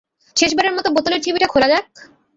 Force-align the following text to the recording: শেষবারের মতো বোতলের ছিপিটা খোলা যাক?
শেষবারের 0.35 0.75
মতো 0.77 0.87
বোতলের 0.95 1.23
ছিপিটা 1.23 1.47
খোলা 1.49 1.67
যাক? 1.71 1.85